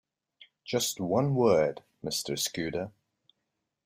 Just 0.65 0.99
one 0.99 1.35
word, 1.35 1.83
Mr 2.03 2.35
Scudder. 2.35 2.91